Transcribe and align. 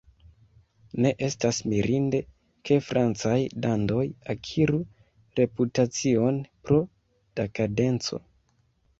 Ne 1.05 1.09
estas 1.25 1.57
mirinde, 1.73 2.21
ke 2.69 2.77
francaj 2.85 3.33
dandoj 3.65 4.05
akiru 4.35 4.79
reputacion 5.41 6.39
pro 6.69 6.79
dekadenco. 7.41 8.21